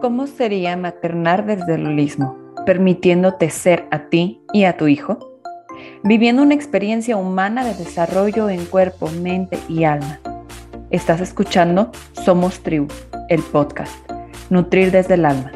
¿Cómo 0.00 0.26
sería 0.26 0.76
maternar 0.76 1.46
desde 1.46 1.76
el 1.76 1.86
holismo, 1.86 2.36
permitiéndote 2.66 3.48
ser 3.48 3.86
a 3.90 4.10
ti 4.10 4.42
y 4.52 4.64
a 4.64 4.76
tu 4.76 4.88
hijo? 4.88 5.40
Viviendo 6.04 6.42
una 6.42 6.54
experiencia 6.54 7.16
humana 7.16 7.64
de 7.64 7.74
desarrollo 7.74 8.50
en 8.50 8.66
cuerpo, 8.66 9.08
mente 9.22 9.58
y 9.70 9.84
alma. 9.84 10.20
Estás 10.90 11.22
escuchando 11.22 11.92
Somos 12.12 12.60
Tribu, 12.60 12.88
el 13.30 13.42
podcast, 13.42 13.94
Nutrir 14.50 14.90
desde 14.90 15.14
el 15.14 15.24
alma. 15.24 15.52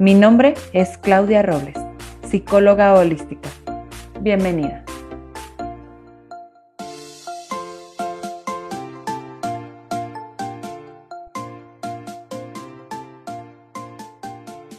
Mi 0.00 0.14
nombre 0.14 0.54
es 0.72 0.98
Claudia 0.98 1.42
Robles, 1.42 1.78
psicóloga 2.28 2.94
holística. 2.94 3.48
Bienvenida. 4.20 4.87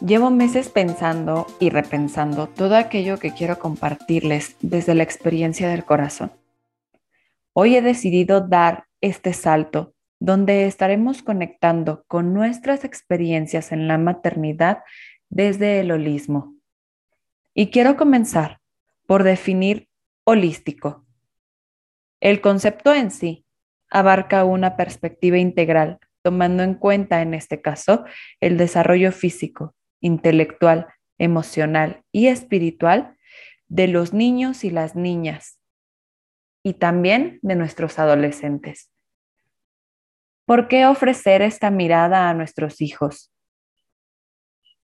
Llevo 0.05 0.31
meses 0.31 0.69
pensando 0.69 1.45
y 1.59 1.69
repensando 1.69 2.47
todo 2.47 2.77
aquello 2.77 3.19
que 3.19 3.33
quiero 3.33 3.59
compartirles 3.59 4.55
desde 4.61 4.95
la 4.95 5.03
experiencia 5.03 5.67
del 5.67 5.83
corazón. 5.83 6.31
Hoy 7.51 7.75
he 7.75 7.81
decidido 7.81 8.39
dar 8.39 8.85
este 9.01 9.33
salto 9.33 9.93
donde 10.17 10.67
estaremos 10.67 11.21
conectando 11.21 12.05
con 12.07 12.33
nuestras 12.33 12.85
experiencias 12.85 13.73
en 13.73 13.89
la 13.89 13.97
maternidad 13.97 14.83
desde 15.27 15.81
el 15.81 15.91
holismo. 15.91 16.55
Y 17.53 17.69
quiero 17.69 17.97
comenzar 17.97 18.61
por 19.05 19.23
definir 19.23 19.89
holístico. 20.23 21.05
El 22.21 22.39
concepto 22.39 22.93
en 22.93 23.11
sí 23.11 23.45
abarca 23.89 24.45
una 24.45 24.77
perspectiva 24.77 25.39
integral, 25.39 25.99
tomando 26.21 26.63
en 26.63 26.75
cuenta 26.75 27.21
en 27.21 27.33
este 27.33 27.61
caso 27.61 28.05
el 28.39 28.57
desarrollo 28.57 29.11
físico, 29.11 29.75
intelectual, 30.01 30.87
emocional 31.17 32.03
y 32.11 32.27
espiritual 32.27 33.15
de 33.67 33.87
los 33.87 34.13
niños 34.13 34.63
y 34.63 34.71
las 34.71 34.95
niñas 34.95 35.59
y 36.63 36.73
también 36.73 37.39
de 37.41 37.55
nuestros 37.55 37.99
adolescentes. 37.99 38.91
¿Por 40.45 40.67
qué 40.67 40.85
ofrecer 40.85 41.41
esta 41.41 41.69
mirada 41.69 42.29
a 42.29 42.33
nuestros 42.33 42.81
hijos? 42.81 43.31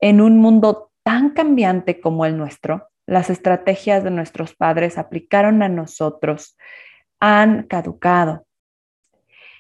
En 0.01 0.21
un 0.21 0.39
mundo 0.39 0.93
tan 1.03 1.31
cambiante 1.31 2.01
como 2.01 2.25
el 2.25 2.37
nuestro, 2.37 2.89
las 3.07 3.31
estrategias 3.31 4.05
de 4.05 4.11
nuestros 4.11 4.55
padres 4.55 4.99
aplicaron 4.99 5.63
a 5.63 5.69
nosotros 5.69 6.57
han 7.21 7.65
caducado 7.65 8.47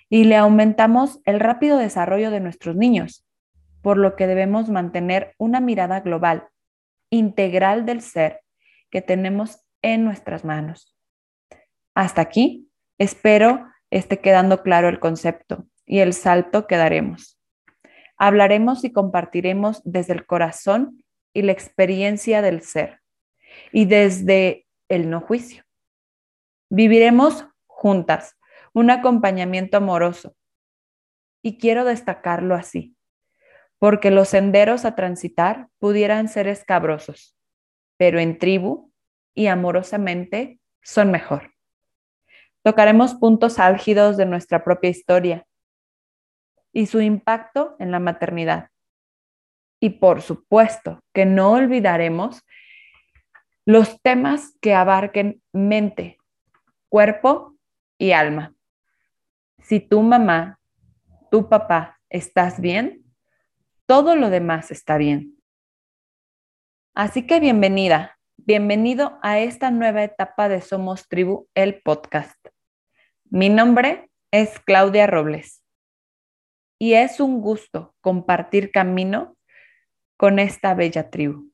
y 0.09 0.25
le 0.25 0.37
aumentamos 0.37 1.21
el 1.25 1.41
rápido 1.41 1.79
desarrollo 1.79 2.31
de 2.31 2.41
nuestros 2.41 2.77
niños 2.77 3.28
por 3.89 3.97
lo 3.97 4.17
que 4.17 4.27
debemos 4.27 4.69
mantener 4.69 5.35
una 5.39 5.61
mirada 5.61 6.01
global, 6.01 6.47
integral 7.09 7.87
del 7.87 8.03
ser 8.03 8.43
que 8.91 9.01
tenemos 9.01 9.65
en 9.81 10.05
nuestras 10.05 10.45
manos. 10.45 10.95
Hasta 11.95 12.21
aquí, 12.21 12.69
espero 12.99 13.67
esté 13.89 14.21
quedando 14.21 14.63
claro 14.63 14.91
el 14.91 15.01
concepto 15.01 15.67
y 15.87 16.01
el 16.01 16.13
salto 16.13 16.67
que 16.67 16.77
daremos. 16.77 17.41
Hablaremos 18.19 18.85
y 18.85 18.93
compartiremos 18.93 19.81
desde 19.87 20.13
el 20.13 20.27
corazón 20.27 21.03
y 21.33 21.41
la 21.41 21.53
experiencia 21.53 22.43
del 22.43 22.61
ser 22.61 23.01
y 23.73 23.87
desde 23.87 24.67
el 24.91 25.09
no 25.09 25.23
juicio. 25.23 25.65
Viviremos 26.69 27.47
juntas 27.67 28.37
un 28.75 28.91
acompañamiento 28.91 29.79
amoroso 29.79 30.37
y 31.43 31.57
quiero 31.57 31.87
destacarlo 31.87 32.55
así 32.55 32.98
porque 33.79 34.11
los 34.11 34.29
senderos 34.29 34.85
a 34.85 34.95
transitar 34.95 35.69
pudieran 35.79 36.29
ser 36.29 36.49
escabrosos, 36.49 37.37
pero 37.97 38.19
en 38.19 38.39
tribu 38.39 38.93
y 39.35 39.47
amorosamente 39.47 40.61
son 40.83 41.11
mejor. 41.11 41.53
Tocaremos 42.63 43.15
puntos 43.15 43.59
álgidos 43.59 44.17
de 44.17 44.27
nuestra 44.27 44.65
propia 44.65 44.91
historia 44.91 45.47
y 46.73 46.87
su 46.87 47.01
impacto 47.01 47.77
en 47.79 47.91
la 47.93 48.01
maternidad. 48.01 48.71
Y 49.81 49.91
por 49.91 50.23
supuesto 50.23 51.01
que 51.13 51.25
no 51.25 51.53
olvidaremos 51.53 52.43
los 53.65 54.01
temas 54.03 54.57
que 54.61 54.75
abarquen 54.75 55.41
mente, 55.53 56.19
cuerpo 56.89 57.57
y 57.97 58.13
alma. 58.13 58.55
Si 59.59 59.79
tu 59.79 60.03
mamá, 60.03 60.59
tu 61.31 61.49
papá, 61.49 62.01
estás 62.09 62.61
bien, 62.61 63.05
todo 63.89 64.17
lo 64.17 64.29
demás 64.29 64.71
está 64.71 64.99
bien. 64.99 65.39
Así 66.95 67.27
que 67.27 67.41
bienvenida, 67.41 68.19
bienvenido 68.37 69.19
a 69.23 69.39
esta 69.39 69.71
nueva 69.71 70.05
etapa 70.05 70.51
de 70.51 70.61
Somos 70.61 71.09
Tribu, 71.09 71.49
el 71.55 71.81
podcast. 71.81 72.37
Mi 73.31 73.49
nombre 73.49 74.11
es 74.31 74.61
Claudia 74.61 75.07
Robles 75.07 75.65
y 76.79 76.93
es 76.95 77.19
un 77.19 77.41
gusto 77.41 77.95
compartir 78.03 78.73
camino 78.73 79.39
con 80.19 80.39
esta 80.39 80.75
bella 80.75 81.09
tribu. 81.09 81.51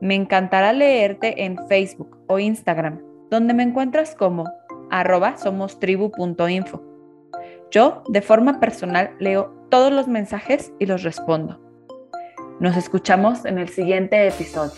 Me 0.00 0.16
encantará 0.16 0.72
leerte 0.72 1.44
en 1.44 1.68
Facebook 1.68 2.18
o 2.26 2.40
Instagram, 2.40 3.00
donde 3.30 3.54
me 3.54 3.62
encuentras 3.62 4.16
como 4.16 4.44
arroba 4.90 5.36
somostribu.info. 5.36 6.82
Yo, 7.70 8.02
de 8.08 8.22
forma 8.22 8.58
personal, 8.58 9.14
leo 9.20 9.57
todos 9.68 9.92
los 9.92 10.08
mensajes 10.08 10.72
y 10.78 10.86
los 10.86 11.02
respondo. 11.02 11.60
Nos 12.60 12.76
escuchamos 12.76 13.44
en 13.44 13.58
el 13.58 13.68
siguiente 13.68 14.26
episodio. 14.26 14.72